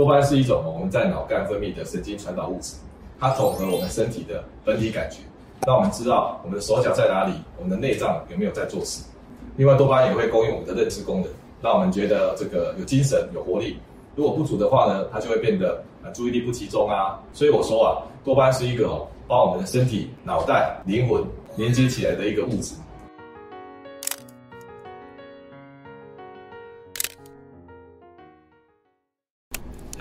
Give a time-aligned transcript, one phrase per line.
[0.00, 2.74] 多巴胺是一种我们在脑干分泌的神经传导物质，
[3.18, 5.18] 它统合我们身体的本体感觉，
[5.66, 9.04] 让我们知道我们的手脚在哪里，我们的内脏有没有在做事。
[9.58, 11.28] 另外，多巴胺也会供应我们的认知功能，
[11.60, 13.76] 让我们觉得这个有精神、有活力。
[14.16, 17.20] 如果不足的话呢，它就会变得啊注意力不集中啊。
[17.34, 21.22] 所以我说啊，多巴胺是一个哦，把我们的身体、脑袋、灵魂
[21.56, 22.74] 连接起来的一个物质。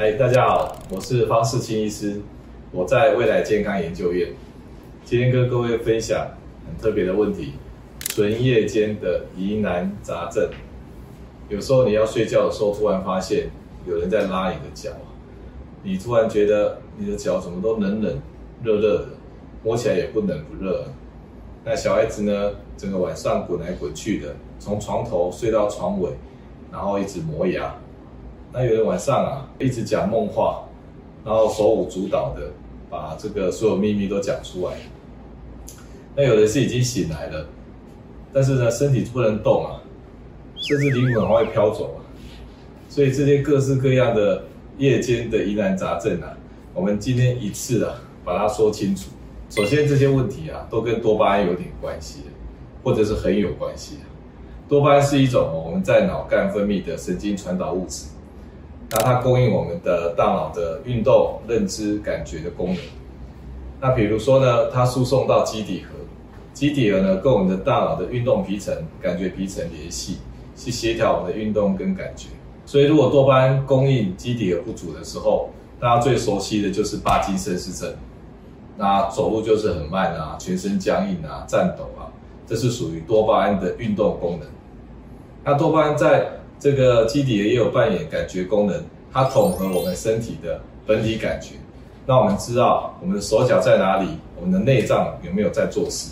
[0.02, 2.22] 嗨，大家好，我是方世清医师，
[2.72, 4.30] 我在未来健康研究院。
[5.04, 6.26] 今天跟各位分享
[6.66, 7.56] 很特别的问题：
[8.08, 10.50] 纯夜间的疑难杂症。
[11.50, 13.50] 有时候你要睡觉的时候，突然发现
[13.86, 14.92] 有人在拉你的脚，
[15.84, 18.22] 你突然觉得你的脚怎么都冷冷、
[18.64, 19.08] 热热的，
[19.66, 20.86] 摸起来也不冷不热。
[21.66, 26.12] 那小孩子呢，整个晚上滚来滚去的，从床头睡到床尾，
[26.72, 27.76] 然后一直磨牙。
[28.52, 30.64] 那有人晚上啊，一直讲梦话，
[31.24, 32.52] 然后手舞足蹈的，
[32.90, 34.74] 把这个所有秘密都讲出来。
[36.16, 37.48] 那有的是已经醒来了，
[38.34, 39.80] 但是呢，身体不能动啊，
[40.68, 42.02] 甚至灵魂还会飘走啊。
[42.90, 44.44] 所以这些各式各样的
[44.80, 46.36] 夜间的疑难杂症啊，
[46.74, 47.94] 我们今天一次啊，
[48.26, 49.12] 把它说清楚。
[49.52, 52.22] 首先，这些问题啊，都跟多巴胺有点关系，
[52.84, 53.98] 或者是很有关系。
[54.68, 58.08] 多巴胺是一种我们在脑干分泌的神经传导物质。
[58.92, 62.78] 那它供应我们的大脑的运动、认知、感觉的功能。
[63.82, 65.96] 那比如说呢，它输送到基底核，
[66.54, 70.18] 基底核呢跟我们的大脑的运动皮层、感觉皮层联系，
[70.56, 72.30] 去协调我们的运动跟感觉。
[72.66, 75.50] 所以如果多巴胺供应基底核不足的时候，
[75.80, 77.94] 大家最熟悉的就是帕金森氏症。
[78.78, 82.08] 那走路就是很慢啊，全身僵硬啊，颤抖啊，
[82.48, 84.48] 这是属于多巴胺的运动功能。
[85.44, 88.76] 那多巴胺在这个基底也有扮演感觉功能，
[89.14, 91.56] 它统合我们身体的本体感觉，
[92.06, 96.12] 让我们知道我们的手脚在哪里，我们的内脏有没有在做事。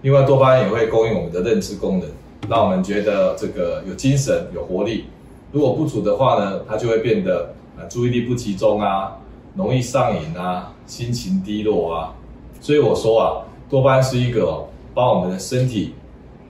[0.00, 2.08] 另外，多巴胺也会供应我们的认知功能，
[2.48, 5.04] 让我们觉得这个有精神、有活力。
[5.52, 9.16] 如果不足的话呢，它就会变得啊注意力不集中啊，
[9.54, 12.14] 容易上瘾啊，心情低落啊。
[12.60, 15.94] 所以我说啊，多巴胺是一个哦，把我们的身体、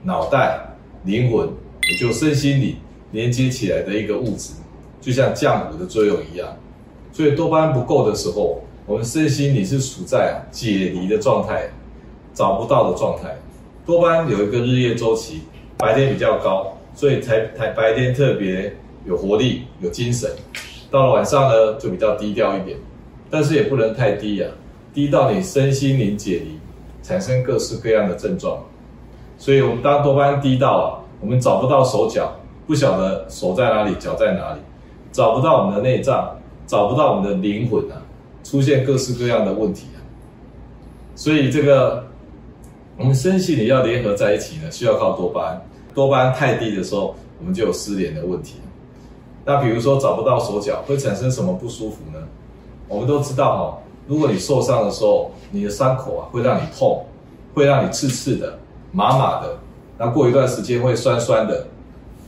[0.03, 0.59] 脑袋、
[1.03, 1.49] 灵魂，
[1.89, 2.77] 也就身心灵。
[3.15, 4.53] 连接起来的一个物质，
[4.99, 6.47] 就像浆糊的作用一样。
[7.13, 11.69] 所以多巴胺不够的时候，我们身心你是处在解离的状态，
[12.33, 13.33] 找不到的状态。
[13.85, 15.43] 多巴胺有一个日夜周期，
[15.77, 18.75] 白天比较高，所以才才白天特别
[19.05, 20.29] 有活力、有精神。
[20.91, 22.77] 到了晚上呢，就比较低调一点，
[23.29, 24.47] 但是也不能太低呀、
[24.93, 26.59] 低到你身心灵解离，
[27.01, 28.61] 产生各式各样的症状。
[29.37, 30.85] 所以，我们当多巴胺低到啊，
[31.21, 32.35] 我们找不到手脚。
[32.67, 34.59] 不晓得手在哪里，脚在哪里，
[35.11, 38.01] 找不到我们的内脏，找不到我们的灵魂啊，
[38.43, 39.99] 出现各式各样的问题啊。
[41.15, 42.03] 所以这个
[42.97, 45.61] 我们身心灵要联合在一起呢，需要靠多巴胺。
[45.93, 48.55] 多巴胺太低的时候，我们就有失联的问题。
[49.45, 52.19] 那比如说找不到手脚，会产生什么不舒服呢？
[52.87, 53.77] 我们都知道哈，
[54.07, 57.05] 如果你受伤的时候，你的伤口啊会让你痛，
[57.53, 58.57] 会让你刺刺的、
[58.91, 59.55] 麻麻的，
[59.97, 61.65] 那过一段时间会酸酸的。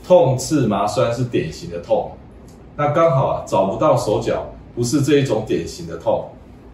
[0.07, 2.09] 痛、刺、麻、酸是典型的痛，
[2.77, 6.29] 那刚好啊，找不到手脚，不是这一种典型的痛，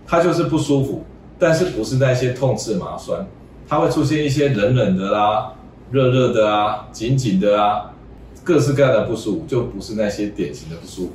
[0.06, 1.02] 它就是不舒服，
[1.40, 3.26] 但是不是那些痛、刺、麻、酸，
[3.68, 5.52] 它会出现一些冷冷的啦、
[5.90, 7.92] 热热的啊、紧紧的啊，
[8.44, 11.12] 各式各样的不舒服，就不是那些典型的不舒服。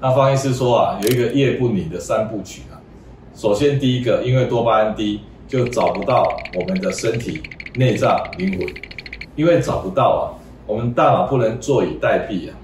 [0.00, 2.82] 那方医师说啊，有一个夜不宁的三部曲啊，
[3.36, 6.26] 首先第一个，因为多巴胺低，就找不到
[6.58, 7.40] 我们的身体、
[7.76, 8.66] 内脏、灵魂，
[9.36, 10.34] 因为找不到啊。
[10.70, 12.54] 我们大脑不能坐以待毙啊，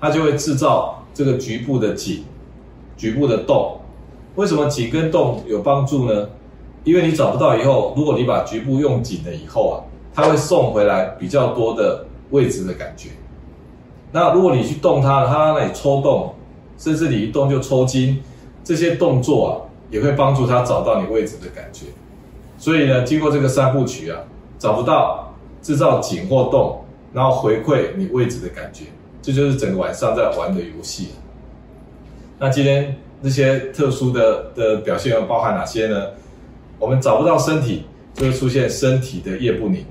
[0.00, 2.24] 它就会制造这个局部的紧、
[2.96, 3.78] 局部的动。
[4.36, 6.28] 为什么紧跟动有帮助呢？
[6.84, 9.84] 因为你找不到以后，如果你把局部用紧了以后啊，
[10.14, 13.10] 它会送回来比较多的位置的感觉。
[14.12, 16.34] 那如果你去动它，它那里抽动，
[16.78, 18.22] 甚至你一动就抽筋，
[18.64, 19.52] 这些动作啊，
[19.90, 21.86] 也会帮助它找到你位置的感觉。
[22.56, 24.18] 所以呢，经过这个三部曲啊，
[24.58, 26.80] 找不到，制造紧或动。
[27.12, 28.84] 然后回馈你位置的感觉，
[29.20, 31.08] 这就是整个晚上在玩的游戏。
[32.38, 36.06] 那今天这些特殊的的表现又包含哪些呢？
[36.78, 37.84] 我们找不到身体，
[38.14, 39.84] 就会出现身体的夜不宁。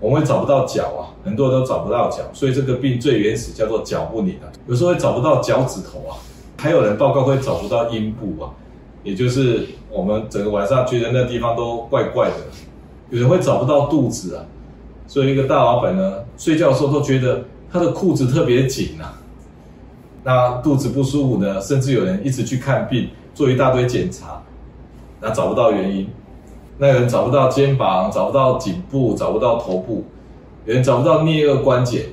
[0.00, 4.52] 我们会找不到脚啊，很多人都找不到脚，所以这个病最原始叫做脚不宁啊。
[4.66, 6.20] 有时候会找不到脚趾头啊，
[6.58, 8.50] 还有人报告会找不到阴部啊，
[9.02, 12.34] 也就是我们整个晚上觉得那地方都怪怪的。
[13.08, 14.44] 有人会找不到肚子啊。
[15.06, 19.20] 所以一个大老板呢，睡觉的时候都觉得他的裤子特别紧啊。
[20.22, 24.42] 那肚子不舒服呢，甚至有人一直去看病，做一大堆检查，
[25.20, 26.08] 那找不到原因。
[26.78, 30.04] 那个人找不到肩膀，找不到颈部，找不到头部，
[30.64, 32.06] 有人找不到颞顎关节。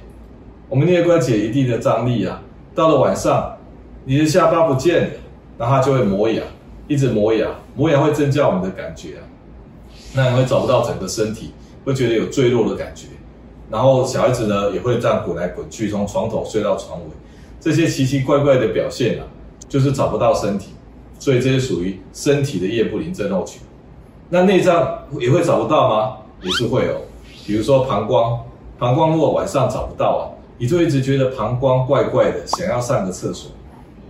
[0.69, 2.41] 我们颞顎关节一定的张力啊，
[2.75, 3.57] 到了晚上，
[4.05, 5.09] 你的下巴不见了，
[5.57, 6.43] 然后它就会磨牙，
[6.87, 9.23] 一直磨牙，磨牙会增加我们的感觉啊。
[10.13, 13.07] 那你会找不到整个身体，会觉得有坠落的感觉。
[13.69, 17.05] 然后小孩子呢也会这样滚来滚去，从床头睡到床尾，
[17.59, 19.25] 这些奇奇怪怪的表现啊，
[19.69, 20.71] 就是找不到身体，
[21.19, 23.61] 所以这些属于身体的叶布林症候群。
[24.29, 26.17] 那内脏也会找不到吗？
[26.41, 27.01] 也是会哦。
[27.45, 28.39] 比如说膀胱，
[28.77, 30.23] 膀胱如果晚上找不到啊，
[30.57, 33.51] 你就一直觉得膀胱怪怪的，想要上个厕所，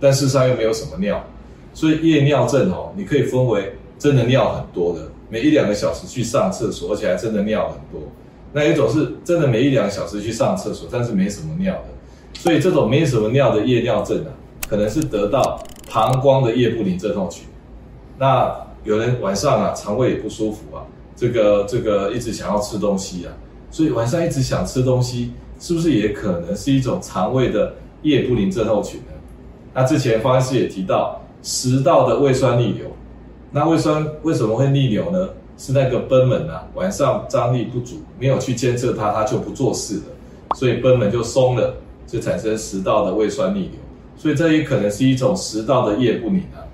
[0.00, 1.22] 但事实上又没有什么尿，
[1.72, 8.06] 所以夜尿症哦，你可以分为真的尿很多的，每一两个小时去上厕所，而且还真的尿很多。
[8.52, 11.84] 那一种是真的每一两个小时去上厕所，但是没什么尿的，
[12.38, 14.30] 所以这种没什么尿的夜尿症啊，
[14.68, 15.58] 可能是得到
[15.90, 17.46] 膀胱的夜不宁症候群。
[18.18, 20.84] 那有人晚上啊肠胃也不舒服啊，
[21.16, 23.32] 这个这个一直想要吃东西啊，
[23.70, 29.12] 所以晚上一直想吃东西，是不是也可能是一种肠胃的夜不宁症候群呢？
[29.72, 32.86] 那之前方医师也提到食道的胃酸逆流，
[33.52, 35.28] 那胃酸为什么会逆流呢？
[35.58, 40.02] 是那个贲门啊，晚上张力不足，没有去监测它，它就不做事了，
[40.56, 41.74] 所以贲门就松了，
[42.06, 43.72] 就产生食道的胃酸逆流，
[44.16, 46.64] 所以这也可能是一种食道的夜不宁啊。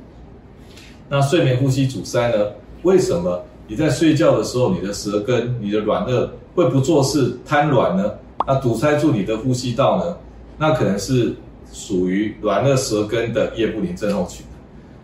[1.08, 2.46] 那睡眠呼吸阻塞呢？
[2.82, 8.14] 为什么你在睡觉的时候，你的舌根、你的软腭会不做事、瘫软呢？
[8.46, 10.16] 那堵塞住你的呼吸道呢？
[10.56, 11.34] 那可能是
[11.72, 14.46] 属于软腭舌根的夜不宁症候群。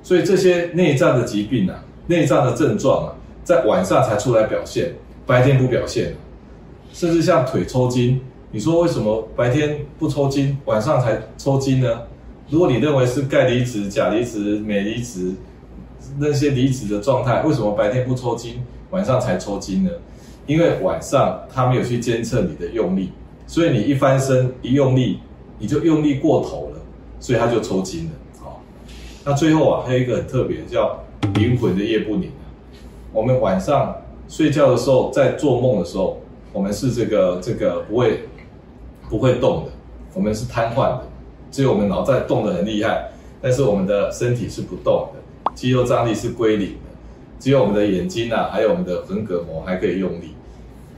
[0.05, 3.15] 所以这些内脏的疾病啊，内脏的症状啊。
[3.43, 4.95] 在晚上才出来表现，
[5.27, 6.15] 白天不表现，
[6.95, 8.21] 甚至像腿抽筋，
[8.53, 12.03] 你说为什么白天不抽筋，晚上才抽筋呢？
[12.49, 15.35] 如果你认为是钙离子、钾离子、镁离子
[16.19, 19.91] 那些离子的状态，为什么白天不抽筋，晚上才抽筋呢？
[20.47, 23.11] 因为晚上它没有去监测你的用力，
[23.47, 25.19] 所以你一翻身一用力，
[25.59, 26.81] 你就用力过头了，
[27.21, 28.11] 所以它就抽筋了。
[29.27, 31.03] 那最后啊，还有一个很特别叫
[31.37, 32.31] 灵魂的夜不宁。
[33.11, 33.97] 我们晚上
[34.29, 36.19] 睡觉的时候，在做梦的时候，
[36.53, 38.29] 我们是这个这个不会
[39.09, 39.71] 不会动的，
[40.13, 41.05] 我们是瘫痪的，
[41.51, 46.91] 只有我们脑袋动得很厉害，但是我们的身体是不动的，肌肉张力是归零的，
[47.41, 50.35] 只有我们的眼睛啊，还有我们的横膈膜还可以用力。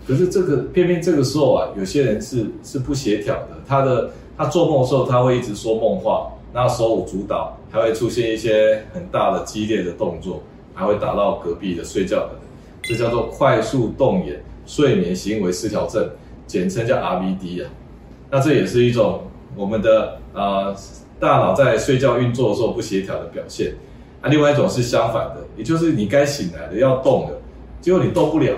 [0.05, 10.43] 可是这个偏偏这个时候啊，有些人是是不协调的，他的他做梦的时候，他会一直说梦话，那手舞足蹈，还会出现一些很大的激烈的动作。
[10.79, 12.43] 还会打到隔壁的睡觉的人，
[12.83, 16.07] 这叫做快速动眼睡眠行为失调症，
[16.47, 17.71] 简称叫 RVD 啊。
[18.31, 19.23] 那这也是一种
[19.55, 20.77] 我们的呃
[21.19, 23.75] 大脑在睡觉运作的时候不协调的表现。
[24.21, 27.39] 啊，另外一种是相反的，也就是你该醒来的要动的，
[27.81, 28.55] 结果你动不了，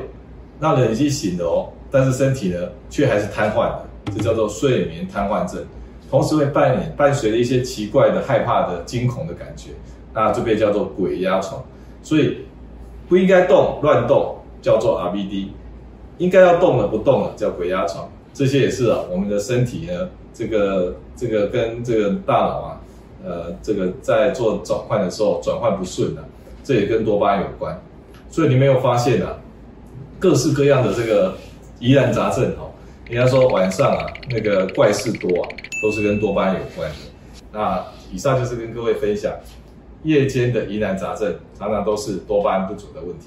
[0.59, 2.59] 那人已经醒了哦，但是身体呢
[2.91, 3.87] 却还是瘫痪的，
[4.17, 5.65] 这叫做睡眠瘫痪症。
[6.11, 9.71] 同时会伴伴随着一些奇怪的害怕的惊恐的感觉，
[10.15, 11.63] 那就被叫做鬼压床。
[12.03, 12.39] 所以
[13.09, 15.49] 不应该动乱动叫做 RBD，
[16.19, 18.09] 应该要动了不动了叫鬼压床。
[18.33, 22.81] 这些也是啊，我们的身体呢，这个这个跟这个大脑啊，
[23.25, 26.23] 呃，这个在做转换的时候转换不顺啊，
[26.63, 27.79] 这也跟多巴胺有关。
[28.31, 29.37] 所以你没有发现啊，
[30.21, 31.35] 各式各样的这个
[31.81, 32.68] 疑难杂症哦，
[33.09, 35.49] 人家说晚上啊那个怪事多啊，
[35.83, 36.97] 都是跟多巴胺有关的。
[37.53, 39.33] 那以上就是跟各位分享。
[40.05, 43.27] 夜间的疑难杂症，常常都是多巴胺不足的问题。